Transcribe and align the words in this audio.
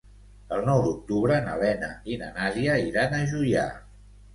El 0.55 0.63
nou 0.69 0.81
d'octubre 0.85 1.37
na 1.49 1.59
Lena 1.65 1.93
i 2.15 2.19
na 2.25 2.33
Nàdia 2.41 2.83
iran 2.91 3.19
a 3.23 3.25
Juià. 3.33 3.73